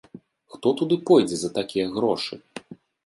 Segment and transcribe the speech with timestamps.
[0.53, 2.41] Хто туды пойдзе за такія грошы?